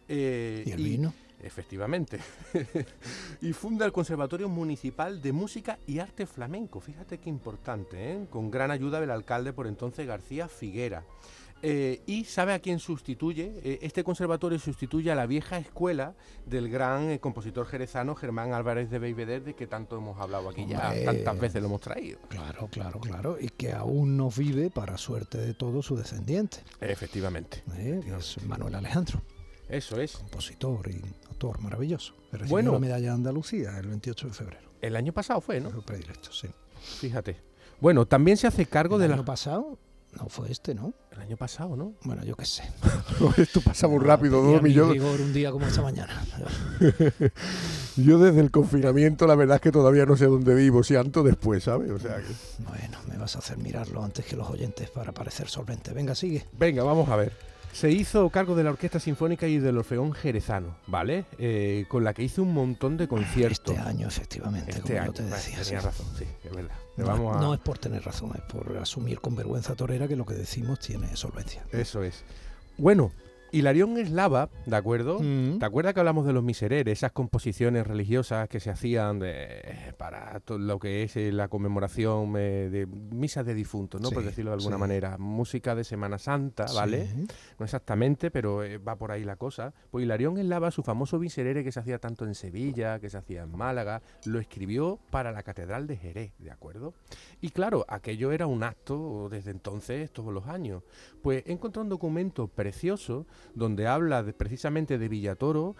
Eh, 0.06 0.62
¿Y 0.64 0.70
el 0.70 0.84
vino? 0.84 1.12
Efectivamente. 1.42 2.20
y 3.40 3.52
funda 3.52 3.84
el 3.84 3.90
Conservatorio 3.90 4.48
Municipal 4.48 5.20
de 5.20 5.32
Música 5.32 5.80
y 5.88 5.98
Arte 5.98 6.26
Flamenco. 6.26 6.80
Fíjate 6.80 7.18
qué 7.18 7.28
importante, 7.28 8.12
¿eh? 8.12 8.26
con 8.30 8.52
gran 8.52 8.70
ayuda 8.70 9.00
del 9.00 9.10
alcalde 9.10 9.52
por 9.52 9.66
entonces 9.66 10.06
García 10.06 10.46
Figuera. 10.46 11.02
Eh, 11.62 12.00
y 12.06 12.24
sabe 12.24 12.52
a 12.54 12.58
quién 12.58 12.78
sustituye. 12.78 13.52
Eh, 13.62 13.78
este 13.82 14.02
conservatorio 14.02 14.58
sustituye 14.58 15.10
a 15.10 15.14
la 15.14 15.26
vieja 15.26 15.58
escuela 15.58 16.14
del 16.46 16.70
gran 16.70 17.10
eh, 17.10 17.20
compositor 17.20 17.66
jerezano 17.66 18.14
Germán 18.14 18.52
Álvarez 18.54 18.88
de 18.90 18.98
Beiveder, 18.98 19.44
de 19.44 19.54
que 19.54 19.66
tanto 19.66 19.98
hemos 19.98 20.18
hablado 20.18 20.48
aquí 20.48 20.64
ya, 20.66 20.92
tantas 21.04 21.38
veces 21.38 21.60
lo 21.60 21.68
hemos 21.68 21.80
traído. 21.82 22.18
Claro, 22.28 22.68
claro, 22.70 22.98
claro. 23.00 23.36
Y 23.38 23.48
que 23.50 23.72
aún 23.72 24.16
no 24.16 24.30
vive, 24.30 24.70
para 24.70 24.96
suerte 24.96 25.36
de 25.38 25.52
todos, 25.54 25.84
su 25.84 25.96
descendiente, 25.96 26.58
Efectivamente. 26.80 27.62
es 28.18 28.42
Manuel 28.44 28.74
Alejandro, 28.76 29.20
Eso 29.68 30.00
es. 30.00 30.16
compositor 30.16 30.88
y 30.90 31.00
autor 31.28 31.60
maravilloso. 31.60 32.14
Recibió 32.32 32.50
Bueno. 32.50 32.72
la 32.72 32.78
medalla 32.78 33.08
de 33.08 33.14
Andalucía 33.14 33.78
el 33.78 33.88
28 33.88 34.28
de 34.28 34.32
febrero. 34.32 34.68
El 34.80 34.96
año 34.96 35.12
pasado 35.12 35.40
fue, 35.42 35.60
¿no? 35.60 35.70
Su 35.70 35.82
predilecto, 35.82 36.32
sí. 36.32 36.48
Fíjate. 36.80 37.36
Bueno, 37.80 38.06
también 38.06 38.36
se 38.38 38.46
hace 38.46 38.64
cargo 38.66 38.96
El 38.96 39.00
de 39.00 39.06
año 39.08 39.16
la... 39.16 39.24
pasado, 39.24 39.78
no 40.18 40.28
fue 40.28 40.50
este, 40.50 40.74
¿no? 40.74 40.92
El 41.12 41.20
año 41.20 41.36
pasado, 41.36 41.76
¿no? 41.76 41.94
Bueno, 42.04 42.24
yo 42.24 42.34
qué 42.36 42.44
sé. 42.44 42.62
Esto 43.36 43.60
pasa 43.60 43.86
muy 43.88 43.98
rápido, 44.04 44.40
Tenía 44.40 44.56
Domi, 44.56 44.68
mi 44.70 44.74
yo- 44.74 44.88
un 44.90 45.32
día 45.32 45.50
como 45.52 45.66
esta 45.66 45.82
mañana. 45.82 46.24
Yo 47.96 48.18
desde 48.18 48.40
el 48.40 48.50
confinamiento 48.50 49.26
la 49.26 49.34
verdad 49.34 49.56
es 49.56 49.62
que 49.62 49.72
todavía 49.72 50.06
no 50.06 50.16
sé 50.16 50.26
dónde 50.26 50.54
vivo, 50.54 50.82
si 50.82 50.96
antes 50.96 51.16
o 51.18 51.22
después, 51.24 51.64
¿sabes? 51.64 51.90
O 51.90 51.98
sea 51.98 52.16
que... 52.18 52.32
Bueno, 52.62 52.98
me 53.08 53.18
vas 53.18 53.36
a 53.36 53.40
hacer 53.40 53.58
mirarlo 53.58 54.02
antes 54.02 54.24
que 54.24 54.36
los 54.36 54.48
oyentes 54.48 54.88
para 54.90 55.12
parecer 55.12 55.48
solvente. 55.48 55.92
Venga, 55.92 56.14
sigue. 56.14 56.46
Venga, 56.58 56.82
vamos 56.84 57.08
a 57.08 57.16
ver. 57.16 57.32
Se 57.72 57.90
hizo 57.90 58.28
cargo 58.30 58.54
de 58.56 58.64
la 58.64 58.70
Orquesta 58.70 58.98
Sinfónica 59.00 59.46
y 59.46 59.58
del 59.58 59.78
Orfeón 59.78 60.12
Jerezano, 60.12 60.76
¿vale? 60.86 61.24
Eh, 61.38 61.86
con 61.88 62.02
la 62.04 62.12
que 62.12 62.22
hizo 62.22 62.42
un 62.42 62.52
montón 62.52 62.96
de 62.96 63.06
conciertos. 63.08 63.74
Este 63.76 63.88
año, 63.88 64.08
efectivamente, 64.08 64.70
Este 64.70 64.82
como 64.82 64.94
yo 64.96 65.00
año, 65.02 65.12
te 65.12 65.22
decía. 65.22 65.62
tenía 65.62 65.80
sí. 65.80 65.86
razón, 65.86 66.06
sí, 66.18 66.24
es 66.44 66.54
verdad. 66.54 66.74
Le 66.96 67.04
No, 67.04 67.10
vamos 67.10 67.36
a- 67.36 67.40
no 67.40 67.54
es 67.54 67.60
por 67.60 67.78
tener 67.78 68.04
razón, 68.04 68.32
es 68.34 68.42
por 68.52 68.76
asumir 68.76 69.20
con 69.20 69.36
vergüenza 69.36 69.74
torera 69.76 70.08
que 70.08 70.16
lo 70.16 70.26
que 70.26 70.34
decimos 70.34 70.80
tiene 70.80 71.16
solvencia. 71.16 71.62
Eso 71.72 72.02
es. 72.02 72.24
Bueno, 72.76 73.12
Hilarión 73.52 73.96
Eslava, 73.98 74.48
¿de 74.66 74.76
acuerdo? 74.76 75.18
Mm. 75.20 75.58
¿Te 75.58 75.64
acuerdas 75.66 75.94
que 75.94 76.00
hablamos 76.00 76.26
de 76.26 76.32
los 76.32 76.42
misereres, 76.44 76.92
esas 76.98 77.12
composiciones 77.12 77.86
religiosas 77.86 78.48
que 78.48 78.60
se 78.60 78.70
hacían 78.70 79.18
de- 79.18 79.94
para 79.98 80.38
todo 80.40 80.58
lo 80.58 80.78
que 80.78 81.02
es 81.02 81.16
eh, 81.16 81.32
la 81.32 81.48
conmemoración 81.48 82.34
eh, 82.36 82.68
de 82.70 82.86
misas 82.86 83.44
de 83.44 83.54
difuntos, 83.54 84.00
¿no? 84.00 84.10
Por 84.10 84.22
decirlo 84.24 84.50
de 84.52 84.56
alguna 84.56 84.76
sí. 84.76 84.80
manera. 84.80 85.18
Música 85.18 85.74
de 85.74 85.84
Semana 85.84 86.18
Santa, 86.18 86.66
¿vale? 86.74 87.06
Sí. 87.08 87.26
No 87.58 87.64
exactamente, 87.64 88.30
pero 88.30 88.62
eh, 88.62 88.78
va 88.78 88.96
por 88.96 89.10
ahí 89.10 89.24
la 89.24 89.36
cosa. 89.36 89.72
Pues 89.90 90.04
Hilarión 90.04 90.38
Eslava, 90.38 90.70
su 90.70 90.82
famoso 90.82 91.18
miserere 91.18 91.64
que 91.64 91.72
se 91.72 91.80
hacía 91.80 91.98
tanto 91.98 92.24
en 92.24 92.34
Sevilla, 92.34 92.98
que 93.00 93.10
se 93.10 93.18
hacía 93.18 93.42
en 93.42 93.56
Málaga, 93.56 94.02
lo 94.26 94.38
escribió 94.38 94.98
para 95.10 95.32
la 95.32 95.42
Catedral 95.42 95.86
de 95.86 95.96
Jerez, 95.96 96.32
¿de 96.38 96.50
acuerdo? 96.50 96.94
Y 97.40 97.50
claro, 97.50 97.84
aquello 97.88 98.32
era 98.32 98.46
un 98.46 98.62
acto 98.62 99.28
desde 99.30 99.50
entonces, 99.50 100.10
todos 100.12 100.32
los 100.32 100.46
años. 100.46 100.82
Pues 101.22 101.42
he 101.46 101.52
encontrado 101.52 101.82
un 101.84 101.88
documento 101.90 102.48
precioso 102.48 103.26
donde 103.54 103.86
habla 103.86 104.24
precisamente 104.36 104.98
de 104.98 105.08
Villatoro 105.08 105.76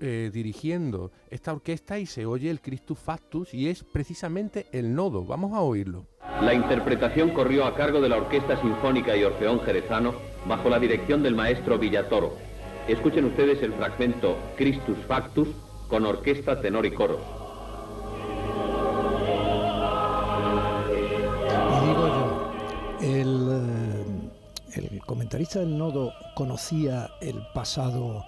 eh, 0.00 0.30
dirigiendo 0.32 1.12
esta 1.30 1.52
orquesta 1.52 1.98
y 1.98 2.06
se 2.06 2.26
oye 2.26 2.50
el 2.50 2.60
Christus 2.60 2.98
Factus 2.98 3.52
y 3.54 3.68
es 3.68 3.84
precisamente 3.84 4.66
el 4.72 4.94
nodo. 4.94 5.24
Vamos 5.24 5.52
a 5.54 5.60
oírlo. 5.60 6.06
La 6.42 6.54
interpretación 6.54 7.30
corrió 7.30 7.64
a 7.64 7.74
cargo 7.74 8.00
de 8.00 8.08
la 8.08 8.16
Orquesta 8.16 8.60
Sinfónica 8.60 9.16
y 9.16 9.24
Orfeón 9.24 9.60
Jerezano 9.60 10.14
bajo 10.46 10.68
la 10.68 10.78
dirección 10.78 11.22
del 11.22 11.34
maestro 11.34 11.78
Villatoro. 11.78 12.34
Escuchen 12.88 13.26
ustedes 13.26 13.62
el 13.62 13.72
fragmento 13.74 14.36
Christus 14.56 14.98
Factus 15.06 15.48
con 15.88 16.06
orquesta, 16.06 16.60
tenor 16.60 16.86
y 16.86 16.92
coros. 16.92 17.39
Comentarista 25.10 25.58
del 25.58 25.76
nodo 25.76 26.12
conocía 26.36 27.10
el 27.20 27.42
pasado 27.52 28.24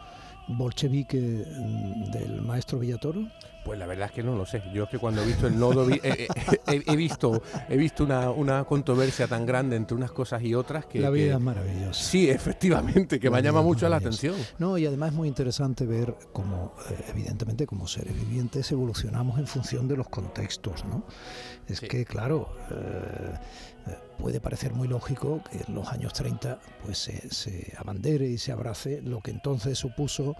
bolchevique 0.48 1.16
mm, 1.16 2.10
del 2.10 2.42
maestro 2.42 2.80
Villatoro. 2.80 3.28
Pues 3.64 3.78
la 3.78 3.86
verdad 3.86 4.06
es 4.06 4.12
que 4.12 4.24
no 4.24 4.34
lo 4.36 4.44
sé. 4.44 4.60
Yo 4.74 4.84
es 4.84 4.90
que 4.90 4.98
cuando 4.98 5.22
he 5.22 5.26
visto 5.26 5.46
el 5.46 5.56
nodo 5.56 5.86
vi- 5.86 6.00
eh, 6.02 6.26
eh, 6.28 6.60
he, 6.66 6.92
he 6.92 6.96
visto 6.96 7.42
he 7.68 7.76
visto 7.76 8.02
una, 8.02 8.30
una 8.30 8.64
controversia 8.64 9.28
tan 9.28 9.46
grande 9.46 9.76
entre 9.76 9.96
unas 9.96 10.10
cosas 10.10 10.42
y 10.42 10.52
otras 10.54 10.86
que 10.86 10.98
la 10.98 11.10
vida 11.10 11.26
que- 11.26 11.32
es 11.34 11.40
maravillosa. 11.40 12.02
sí, 12.02 12.28
efectivamente, 12.28 13.20
que 13.20 13.30
La 13.30 13.36
me 13.36 13.42
llama 13.42 13.62
mucho 13.62 13.88
la 13.88 13.96
atención. 13.98 14.34
No, 14.58 14.76
y 14.78 14.86
además 14.86 15.10
es 15.10 15.14
muy 15.14 15.28
interesante 15.28 15.86
ver 15.86 16.16
cómo, 16.32 16.74
eh, 16.90 17.04
evidentemente, 17.10 17.64
como 17.66 17.86
seres 17.86 18.14
vivientes 18.16 18.70
evolucionamos 18.72 19.38
en 19.38 19.46
función 19.46 19.86
de 19.86 19.96
los 19.96 20.08
contextos, 20.08 20.84
¿no? 20.84 21.04
Es 21.68 21.78
Sí. 21.78 21.86
que, 21.86 22.04
claro, 22.04 22.48
puede 24.18 24.40
parecer 24.40 24.72
muy 24.74 24.88
lógico 24.88 25.40
que 25.50 25.58
en 25.66 25.74
los 25.74 25.88
años 25.88 26.12
30 26.12 26.58
pues 26.84 26.98
se, 26.98 27.28
se 27.32 27.72
abandere 27.78 28.26
y 28.28 28.38
se 28.38 28.52
abrace 28.52 29.00
lo 29.02 29.20
que 29.20 29.30
entonces 29.32 29.78
supuso 29.78 30.36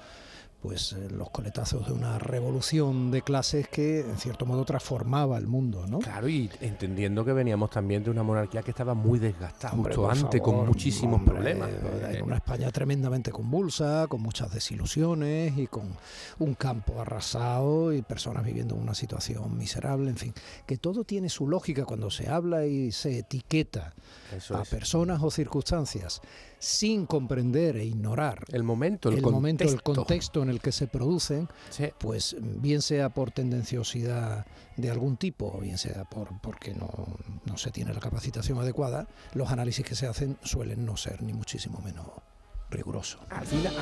pues 0.62 0.92
eh, 0.92 1.08
los 1.10 1.28
coletazos 1.30 1.88
de 1.88 1.92
una 1.92 2.20
revolución 2.20 3.10
de 3.10 3.22
clases 3.22 3.66
que 3.66 4.00
en 4.00 4.16
cierto 4.16 4.46
modo 4.46 4.64
transformaba 4.64 5.36
el 5.36 5.48
mundo, 5.48 5.84
¿no? 5.88 5.98
Claro, 5.98 6.28
y 6.28 6.48
entendiendo 6.60 7.24
que 7.24 7.32
veníamos 7.32 7.70
también 7.70 8.04
de 8.04 8.10
una 8.10 8.22
monarquía 8.22 8.62
que 8.62 8.70
estaba 8.70 8.94
muy 8.94 9.18
desgastada, 9.18 9.74
Hombre, 9.74 9.94
por 9.94 10.12
antes, 10.12 10.40
con 10.40 10.64
muchísimos 10.64 11.16
hombre, 11.16 11.34
problemas. 11.34 11.68
En 12.12 12.22
una 12.22 12.36
España 12.36 12.70
tremendamente 12.70 13.32
convulsa, 13.32 14.06
con 14.08 14.22
muchas 14.22 14.52
desilusiones 14.54 15.58
y 15.58 15.66
con 15.66 15.96
un 16.38 16.54
campo 16.54 17.00
arrasado 17.00 17.92
y 17.92 18.02
personas 18.02 18.44
viviendo 18.44 18.76
en 18.76 18.82
una 18.82 18.94
situación 18.94 19.58
miserable, 19.58 20.10
en 20.10 20.16
fin, 20.16 20.34
que 20.64 20.78
todo 20.78 21.02
tiene 21.02 21.28
su 21.28 21.48
lógica 21.48 21.84
cuando 21.84 22.08
se 22.08 22.28
habla 22.28 22.66
y 22.66 22.92
se 22.92 23.18
etiqueta 23.18 23.94
Eso 24.36 24.56
a 24.56 24.62
es. 24.62 24.68
personas 24.68 25.20
o 25.24 25.30
circunstancias 25.30 26.22
sin 26.64 27.06
comprender 27.06 27.76
e 27.76 27.84
ignorar 27.84 28.44
El 28.52 28.62
momento, 28.62 29.08
el, 29.08 29.16
el 29.16 29.22
momento, 29.22 29.64
el 29.64 29.82
contexto. 29.82 30.44
en 30.44 30.48
el 30.48 30.60
que 30.60 30.70
se 30.70 30.86
producen, 30.86 31.48
Sí. 31.70 31.86
pues 31.98 32.36
bien 32.40 32.82
sea 32.82 33.08
por 33.08 33.32
tendenciosidad 33.32 34.46
de 34.76 34.90
algún 34.90 35.16
tipo, 35.16 35.50
o 35.52 35.60
bien 35.60 35.76
sea 35.76 36.04
por 36.04 36.28
porque 36.40 36.72
no, 36.72 36.88
no 37.46 37.56
se 37.58 37.72
tiene 37.72 37.92
la 37.92 37.98
capacitación 38.00 38.58
adecuada, 38.60 39.08
los 39.34 39.50
análisis 39.50 39.84
que 39.84 39.96
se 39.96 40.06
hacen 40.06 40.38
suelen 40.44 40.86
no 40.86 40.96
ser 40.96 41.22
ni 41.22 41.32
muchísimo 41.32 41.80
menos 41.80 42.06
rigurosos. 42.72 43.20
Al 43.30 43.46
final, 43.46 43.72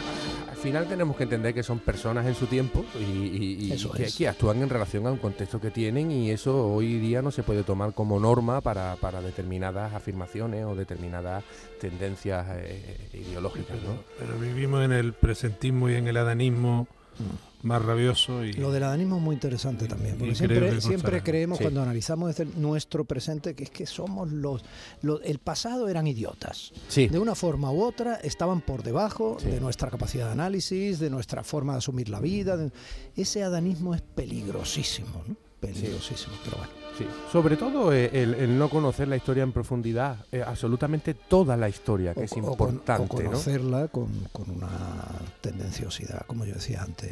al 0.51 0.57
final 0.57 0.87
tenemos 0.89 1.17
que 1.17 1.23
entender 1.25 1.55
que 1.55 1.63
son 1.63 1.79
personas 1.79 2.27
en 2.27 2.35
su 2.35 2.47
tiempo 2.47 2.85
y, 2.99 3.03
y- 3.03 3.57
y 3.67 3.73
Eso 3.73 3.91
que, 3.93 4.05
es. 4.05 4.17
que 4.17 4.29
actúan 4.29 4.63
en 4.63 4.69
relación 4.69 5.07
a 5.07 5.13
un 5.13 5.19
contexto 5.19 5.61
que 5.61 5.71
tienen 5.71 6.11
y 6.11 6.31
eso 6.31 6.67
hoy 6.75 6.99
día 6.99 7.23
no 7.23 7.31
se 7.31 7.43
puede 7.43 7.63
tomar 7.63 7.93
como 7.95 8.19
norma 8.21 8.61
para, 8.61 8.97
para 8.97 9.21
determinadas 9.23 9.95
afirmaciones 9.95 10.65
o 10.65 10.75
determinadas 10.75 11.45
tendencias 11.81 12.47
eh, 12.51 13.09
ideológicas. 13.15 13.77
¿no? 13.83 14.03
Pero 14.19 14.39
vivimos 14.39 14.85
en 14.85 14.93
el 14.93 15.13
presentismo 15.13 15.89
y 15.89 15.95
en 15.95 16.09
el 16.09 16.17
adanismo 16.17 16.87
más 17.63 17.85
rabioso 17.85 18.45
y 18.45 18.53
Lo 18.55 18.73
del 18.73 18.83
adanismo 18.85 19.17
es 19.17 19.23
muy 19.23 19.35
interesante 19.35 19.87
también, 19.87 20.17
porque 20.19 20.35
siempre, 20.35 21.23
creemos 21.23 21.59
Sí. 21.59 21.65
cuando 21.65 21.83
analizamos 21.83 22.35
desde 22.37 22.51
nuestro 22.59 23.05
presente 23.05 23.55
que 23.55 23.65
es 23.65 23.71
que 23.71 23.87
somos 23.87 24.31
los, 24.33 24.65
los- 25.03 25.21
El 25.25 25.39
pasado 25.39 25.89
eran 25.89 26.07
idiotas. 26.07 26.73
Sí, 26.89 27.09
De 27.09 27.19
una 27.19 27.35
forma 27.35 27.71
u 27.71 27.83
otra 27.83 28.15
estaban 28.17 28.61
por 28.61 28.83
debajo 28.83 29.37
Sí. 29.41 29.49
de 29.49 29.61
nuestra 29.61 29.91
capacidad 29.91 30.27
de 30.27 30.33
análisis, 30.33 30.99
de 30.99 31.11
nuestra 31.11 31.45
forma 31.45 31.73
de 31.73 31.79
asumir 31.79 32.09
la 32.09 32.21
vida. 32.21 32.57
de- 32.57 32.71
Ese 33.17 33.43
adanismo 33.43 33.95
es 33.95 34.01
peligrosísimo, 34.03 35.23
¿no? 35.29 35.37
Peligrosísimo, 35.61 36.35
pero 36.45 36.57
bueno. 36.57 36.80
Sí. 36.99 37.07
Sobre 37.33 37.57
todo 37.57 37.93
eh, 37.93 38.11
el, 38.13 38.35
el 38.35 38.59
no 38.59 38.69
conocer 38.69 39.09
la 39.09 39.17
historia 39.17 39.43
en 39.43 39.53
profundidad, 39.53 40.25
eh, 40.33 40.43
absolutamente 40.47 41.15
toda 41.15 41.57
la 41.57 41.69
historia, 41.69 42.15
que 42.15 42.21
O- 42.21 42.25
es 42.25 42.33
o 42.33 42.35
con- 42.57 42.71
importante. 42.71 43.15
o 43.17 43.19
¿no? 43.23 43.25
conocerla 43.31 43.89
con, 43.89 44.09
con 44.33 44.51
una 44.51 44.69
tendenciosidad, 45.41 46.27
como 46.27 46.45
yo 46.45 46.55
decía 46.55 46.83
antes, 46.83 47.11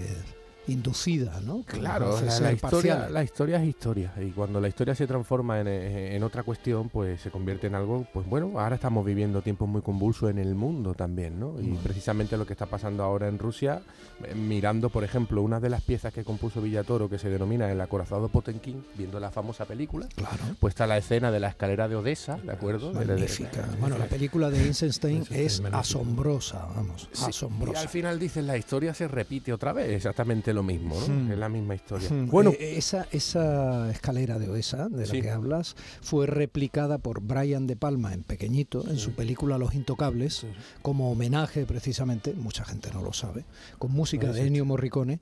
inducida, 0.69 1.41
¿no? 1.45 1.65
Que 1.65 1.79
Claro, 1.79 2.19
la, 2.41 2.53
historia, 2.53 3.09
la 3.09 3.23
historia 3.25 3.61
es 3.63 3.69
historia 3.69 4.13
y 4.21 4.31
cuando 4.31 4.61
la 4.61 4.69
historia 4.69 4.95
se 4.95 5.07
transforma 5.07 5.61
en, 5.61 5.69
en 5.69 6.23
otra 6.23 6.43
cuestión, 6.43 6.89
pues 6.89 7.21
se 7.21 7.31
convierte 7.31 7.67
en 7.67 7.75
algo, 7.75 8.07
pues 8.13 8.27
bueno, 8.29 8.59
ahora 8.61 8.75
estamos 8.77 9.05
viviendo 9.05 9.43
tiempos 9.43 9.69
muy 9.69 9.83
convulsos 9.83 10.31
en 10.31 10.39
el 10.39 10.55
mundo 10.55 10.95
también, 10.95 11.39
¿no? 11.41 11.55
Y 11.61 11.65
Bueno. 11.69 11.81
precisamente 11.83 12.37
lo 12.37 12.47
que 12.47 12.53
está 12.53 12.67
pasando 12.67 13.03
ahora 13.03 13.29
en 13.29 13.39
Rusia, 13.39 13.81
eh, 14.25 14.35
mirando, 14.35 14.91
por 14.91 15.05
ejemplo, 15.05 15.43
una 15.43 15.61
de 15.61 15.71
las 15.71 15.83
piezas 15.83 16.13
que 16.13 16.25
compuso 16.25 16.61
Villatoro 16.61 17.09
que 17.09 17.19
se 17.19 17.29
denomina 17.31 17.71
El 17.71 17.81
acorazado 17.81 18.29
Potenkin, 18.29 18.85
viendo 18.97 19.19
la 19.21 19.31
famosa 19.31 19.65
película, 19.65 20.09
Claro. 20.15 20.37
pues 20.61 20.73
está 20.73 20.87
la 20.87 20.99
escena 20.99 21.31
de 21.31 21.41
la 21.41 21.49
escalera 21.49 21.89
de 21.89 21.97
Odessa, 21.97 22.37
¿de 22.39 22.53
acuerdo? 22.53 22.93
De- 22.93 23.01
de- 23.01 23.07
de- 23.07 23.13
Magnífica. 23.21 23.69
Bueno, 23.81 23.99
la 23.99 24.07
película 24.07 24.51
de 24.51 24.59
Eisenstein 24.67 25.19
Eisenstein, 25.31 25.67
es 25.69 25.75
asombrosa, 25.75 26.67
vamos, 26.75 27.09
Sí, 27.13 27.25
Y 27.27 27.29
asombrosa. 27.31 27.81
al 27.81 27.89
final 27.89 28.19
dices, 28.19 28.45
la 28.45 28.57
historia 28.57 28.95
se 28.95 29.09
repite 29.09 29.53
otra 29.53 29.73
vez, 29.73 29.91
exactamente 29.91 30.53
lo 30.59 30.63
mismo, 30.65 30.97
¿no? 31.01 31.07
Hmm. 31.07 31.33
Es 31.33 31.39
la 31.39 31.49
misma 31.49 31.75
historia. 31.75 32.09
Hmm, 32.11 32.29
Bueno, 32.29 32.51
eh, 32.51 32.75
esa, 32.77 33.07
esa 33.13 33.91
escalera 33.91 34.39
de 34.39 34.49
Oesa, 34.51 34.89
de 34.89 35.07
la 35.07 35.13
Sí. 35.13 35.23
que 35.23 35.31
hablas, 35.31 35.77
fue 36.03 36.27
replicada 36.27 36.99
por 36.99 37.21
Brian 37.23 37.67
De 37.67 37.77
Palma 37.77 38.13
en 38.13 38.23
pequeñito, 38.25 38.85
en 38.89 38.99
su 38.99 39.13
película 39.13 39.57
Los 39.59 39.75
Intocables, 39.75 40.45
como 40.83 41.11
homenaje 41.11 41.65
precisamente, 41.67 42.35
mucha 42.35 42.65
gente 42.65 42.91
no 42.93 43.03
lo 43.03 43.13
sabe, 43.13 43.45
con 43.79 43.93
música 43.93 44.33
de 44.33 44.47
Ennio 44.47 44.65
Morricone, 44.65 45.21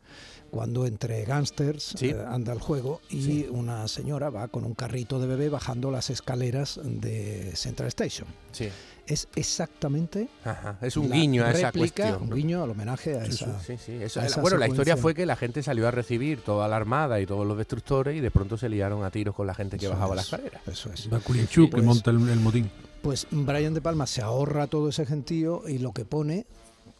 cuando 0.50 0.86
entre 0.86 1.24
gángsters 1.24 2.00
eh, 2.02 2.16
anda 2.28 2.52
el 2.52 2.60
juego 2.60 3.00
y 3.10 3.46
una 3.50 3.88
señora 3.88 4.30
va 4.30 4.48
con 4.48 4.64
un 4.64 4.74
carrito 4.74 5.20
de 5.20 5.26
bebé 5.26 5.48
bajando 5.50 5.90
las 5.90 6.08
escaleras 6.10 6.80
de 6.82 7.52
Central 7.56 7.88
Station. 7.88 8.28
sí. 8.52 8.68
Es 9.06 9.28
exactamente 9.36 10.28
Ajá, 10.44 10.78
es 10.82 10.96
un 10.96 11.08
la 11.08 11.16
guiño 11.16 11.44
a 11.44 11.50
esa 11.52 11.70
cuestión. 11.72 12.22
un 12.22 12.30
guiño 12.30 12.62
al 12.64 12.70
homenaje 12.70 13.16
a 13.18 13.24
esa... 13.24 13.60
Sí, 13.60 13.76
sí, 13.78 13.92
eso 14.00 14.20
a 14.20 14.24
es- 14.26 14.32
esa 14.32 14.40
bueno, 14.40 14.56
la 14.56 14.66
historia 14.66 14.96
fue 14.96 15.14
que 15.14 15.24
la 15.26 15.36
gente 15.36 15.62
salió 15.62 15.86
a 15.86 15.90
recibir 15.92 16.40
toda 16.42 16.66
la 16.68 16.76
armada 16.76 17.20
y 17.20 17.26
todos 17.26 17.46
los 17.46 17.56
destructores 17.56 18.16
y 18.16 18.20
de 18.20 18.30
pronto 18.30 18.56
se 18.58 18.68
liaron 18.68 19.04
a 19.04 19.10
tiros 19.10 19.34
con 19.34 19.46
la 19.46 19.54
gente 19.54 19.76
que 19.78 19.86
Eso 19.86 19.94
bajaba 19.94 20.12
es, 20.12 20.16
la 20.16 20.22
escalera. 20.22 20.60
Eso 20.66 20.90
es. 20.92 21.08
Bakulinchuk 21.08 21.70
Pues- 21.70 21.82
que 21.82 21.86
monta 21.86 22.10
el, 22.10 22.28
el 22.28 22.40
motín. 22.40 22.70
Pues 23.02 23.26
Brian 23.30 23.74
De 23.74 23.80
Palma 23.80 24.06
se 24.06 24.22
ahorra 24.22 24.66
todo 24.66 24.88
ese 24.88 25.06
gentío 25.06 25.62
y 25.68 25.78
lo 25.78 25.92
que 25.92 26.04
pone 26.04 26.44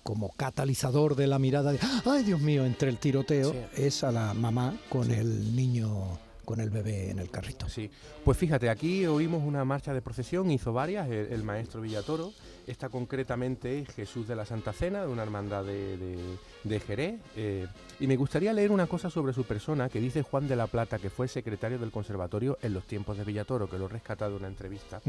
como 0.05 0.31
catalizador 0.37 1.17
de 1.17 1.27
la 1.27 1.41
mirada 1.41 1.73
de 1.73 1.81
¡ay 2.05 2.23
Dios 2.23 2.41
mío! 2.41 2.65
entre 2.65 2.89
el 2.91 2.99
tiroteo 2.99 3.51
Sí. 3.53 3.59
es 3.83 4.05
a 4.05 4.13
la 4.13 4.33
mamá 4.35 4.75
con 4.89 5.11
el 5.11 5.57
niño 5.57 6.21
con 6.47 6.61
el 6.61 6.71
bebé 6.71 7.11
en 7.11 7.19
el 7.19 7.31
carrito. 7.31 7.69
Sí, 7.69 7.91
pues 8.25 8.39
fíjate, 8.39 8.71
aquí 8.71 9.05
oímos 9.05 9.43
una 9.45 9.67
marcha 9.67 9.93
de 9.93 10.01
procesión, 10.01 10.51
hizo 10.51 10.73
varias, 10.73 11.09
el, 11.09 11.27
el 11.31 11.43
maestro 11.43 11.83
Villatoro. 11.83 12.33
Esta 12.67 12.89
concretamente 12.89 13.79
es 13.79 13.89
Jesús 13.91 14.27
de 14.27 14.35
la 14.35 14.45
Santa 14.45 14.73
Cena, 14.73 15.03
de 15.03 15.07
una 15.07 15.23
hermandad 15.23 15.65
de, 15.65 15.97
de, 15.97 16.19
de 16.65 16.81
Jerez. 16.81 17.21
eh, 17.37 17.69
y 18.01 18.09
me 18.09 18.17
gustaría 18.17 18.53
leer 18.53 18.73
una 18.73 18.89
cosa 18.89 19.09
sobre 19.09 19.33
su 19.33 19.45
persona 19.45 19.89
que 19.89 20.01
dice 20.01 20.23
Juan 20.23 20.49
de 20.49 20.57
la 20.57 20.67
Plata, 20.67 20.99
que 20.99 21.09
fue 21.09 21.29
secretario 21.29 21.79
del 21.79 21.93
conservatorio 21.93 22.59
en 22.63 22.75
los 22.75 22.85
tiempos 22.85 23.17
de 23.17 23.23
Villatoro, 23.25 23.71
que 23.71 23.79
lo 23.79 23.87
he 23.87 23.89
rescatado 23.89 24.33
de 24.33 24.39
una 24.39 24.49
entrevista 24.49 25.01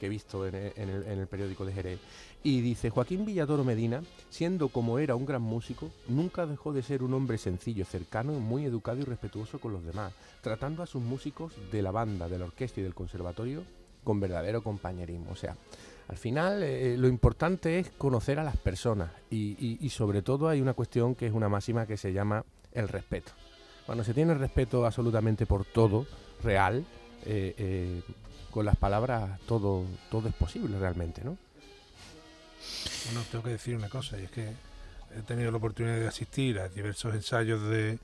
que 0.00 0.06
he 0.06 0.08
visto 0.08 0.44
en 0.46 0.56
el, 0.56 0.72
en 0.74 0.88
el- 0.90 1.02
en 1.04 1.18
el 1.20 1.26
periódico 1.28 1.64
de 1.64 1.72
Jerez. 1.72 2.00
Y 2.42 2.60
dice, 2.60 2.90
Joaquín 2.90 3.24
Villatoro 3.24 3.62
Medina, 3.62 4.02
siendo 4.28 4.68
como 4.68 4.98
era 4.98 5.14
un 5.14 5.24
gran 5.24 5.42
músico, 5.42 5.90
nunca 6.08 6.46
dejó 6.46 6.72
de 6.72 6.82
ser 6.82 7.04
un 7.04 7.14
hombre 7.14 7.38
sencillo, 7.38 7.84
cercano, 7.84 8.32
muy 8.32 8.64
educado 8.64 8.98
y 9.00 9.04
respetuoso 9.04 9.60
con 9.60 9.72
los 9.72 9.84
demás, 9.84 10.12
tratando 10.42 10.82
a 10.82 10.86
sus 10.86 11.00
músicos 11.02 11.52
de 11.70 11.80
la 11.80 11.92
banda, 11.92 12.28
de 12.28 12.38
la 12.38 12.46
orquesta 12.46 12.80
y 12.80 12.82
del 12.82 12.94
conservatorio 12.94 13.62
con 14.02 14.18
verdadero 14.20 14.62
compañerismo. 14.64 15.30
O 15.30 15.36
sea, 15.36 15.56
al 16.08 16.16
final 16.18 16.62
eh, 16.62 16.96
lo 16.98 17.08
importante 17.08 17.78
es 17.78 17.90
conocer 17.90 18.38
a 18.38 18.44
las 18.44 18.56
personas 18.56 19.10
y, 19.30 19.88
sobre 19.90 20.22
todo 20.22 20.48
hay 20.48 20.60
una 20.60 20.74
cuestión 20.74 21.14
que 21.14 21.26
es 21.26 21.32
una 21.32 21.48
máxima 21.48 21.86
que 21.86 21.96
se 21.96 22.12
llama 22.12 22.44
el 22.72 22.88
respeto. 22.88 23.32
Cuando 23.86 24.04
se 24.04 24.14
tiene 24.14 24.34
respeto 24.34 24.84
absolutamente 24.84 25.46
por 25.46 25.64
todo, 25.64 26.06
real, 26.42 26.84
eh, 27.26 27.54
eh, 27.56 28.02
con 28.50 28.64
las 28.66 28.76
palabras 28.76 29.40
todo, 29.46 29.84
todo 30.10 30.28
es 30.28 30.34
posible 30.34 30.78
realmente, 30.78 31.22
¿no? 31.24 31.36
Bueno, 33.06 33.22
tengo 33.30 33.44
que 33.44 33.50
decir 33.50 33.76
una 33.76 33.88
cosa, 33.88 34.18
y 34.18 34.24
es 34.24 34.30
que 34.30 34.48
he 35.16 35.22
tenido 35.26 35.50
la 35.50 35.58
oportunidad 35.58 35.96
de 35.96 36.08
asistir 36.08 36.58
a 36.58 36.68
diversos 36.68 37.14
ensayos 37.14 37.62
de 37.68 37.98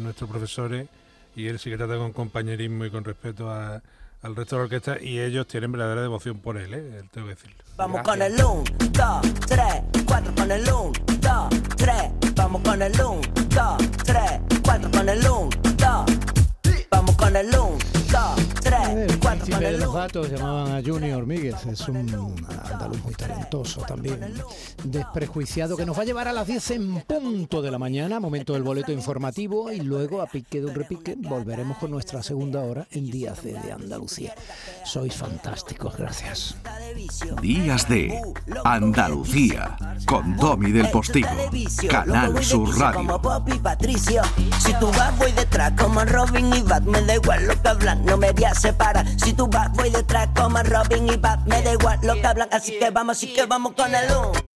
nuestros 0.00 0.30
profesores 0.30 0.88
y 1.36 1.46
él 1.46 1.58
sí 1.58 1.70
que 1.70 1.76
trata 1.76 1.96
con 1.96 2.12
compañerismo 2.12 2.84
y 2.84 2.90
con 2.90 3.04
respeto 3.04 3.50
a- 3.50 3.82
al 4.22 4.34
resto 4.34 4.56
de 4.56 4.60
la 4.60 4.64
orquesta 4.64 5.00
y 5.00 5.20
ellos 5.20 5.46
tienen 5.46 5.72
verdadera 5.72 6.02
devoción 6.02 6.40
por 6.40 6.56
él, 6.56 6.74
¿eh? 6.74 7.02
tengo 7.12 7.28
que 7.28 7.34
decirlo. 7.34 7.56
Vamos 7.76 8.02
con 8.02 8.20
el 8.20 8.34
1, 8.34 8.64
2, 8.90 9.34
3, 9.46 9.64
4 10.06 10.34
con 10.34 10.50
el 10.50 10.62
1, 10.62 10.92
2, 11.20 11.48
3. 11.76 11.94
Vamos 12.34 12.62
con 12.62 12.82
el 12.82 12.92
1, 12.92 13.20
2, 13.48 13.90
3, 14.04 14.22
4 14.64 14.90
con 14.90 15.08
el 15.08 15.18
1, 15.18 15.48
2. 15.76 15.88
Vamos 16.90 17.16
con 17.16 17.36
el 17.36 17.46
1, 17.46 17.58
2, 17.58 17.78
3, 17.78 17.97
El 18.08 19.18
4 19.18 19.20
con 19.20 19.38
príncipe 19.38 19.64
de 19.64 19.78
los 19.78 19.88
1. 19.88 19.92
gatos 19.92 20.30
llamaban 20.30 20.74
a 20.74 20.82
Junior 20.82 21.26
Míguez, 21.26 21.66
es 21.66 21.88
un 21.88 22.34
andaluz 22.72 23.02
muy 23.04 23.14
talentoso 23.14 23.82
también, 23.82 24.34
desprejuiciado, 24.82 25.76
que 25.76 25.84
nos 25.84 25.96
va 25.96 26.02
a 26.02 26.04
llevar 26.04 26.26
a 26.28 26.32
las 26.32 26.46
10 26.46 26.70
en 26.70 27.00
punto 27.02 27.60
de 27.60 27.70
la 27.70 27.78
mañana, 27.78 28.18
momento 28.18 28.54
del 28.54 28.62
boleto 28.62 28.92
informativo 28.92 29.70
y 29.70 29.80
luego 29.80 30.22
a 30.22 30.26
pique 30.26 30.60
de 30.60 30.66
un 30.66 30.74
repique 30.74 31.16
volveremos 31.18 31.76
con 31.78 31.90
nuestra 31.90 32.22
segunda 32.22 32.62
hora 32.62 32.86
en 32.92 33.10
Días 33.10 33.42
de, 33.42 33.52
de 33.52 33.72
Andalucía. 33.72 34.34
Sois 34.84 35.14
fantásticos, 35.14 35.96
gracias. 35.96 36.56
Días 37.42 37.88
de 37.88 38.20
Andalucía 38.64 39.76
con 40.06 40.36
Domi 40.36 40.72
del 40.72 40.90
Postigo, 40.90 41.28
Canal 41.88 42.42
Sur 42.42 42.70
Como 42.70 42.80
Radio. 42.80 43.22
Pop 43.22 43.48
y 43.54 43.58
Patricio. 43.58 44.22
Si 44.58 44.72
tú 44.74 44.90
vas, 44.92 45.16
voy 45.18 45.32
detrás 45.32 45.72
como 45.78 46.04
Robin 46.04 46.52
y 46.54 46.62
Bat. 46.62 46.84
Me 46.84 47.02
da 47.02 47.14
igual 47.16 47.46
lo 47.46 47.60
que 47.60 47.68
hablan, 47.68 47.97
no 48.04 48.16
me 48.16 48.32
voy 48.32 48.44
a 48.44 48.54
separar. 48.54 49.06
Si 49.18 49.32
tú 49.32 49.46
vas, 49.48 49.72
voy 49.72 49.90
detrás 49.90 50.28
como 50.34 50.62
Robin 50.62 51.08
y 51.08 51.16
Bat. 51.16 51.40
Me 51.46 51.62
da 51.62 51.72
igual 51.72 51.98
lo 52.02 52.14
que 52.14 52.26
hablan, 52.26 52.48
así 52.52 52.78
que 52.78 52.90
vamos, 52.90 53.16
así 53.16 53.32
que 53.32 53.46
vamos 53.46 53.72
con 53.72 53.94
el 53.94 54.04
1. 54.10 54.47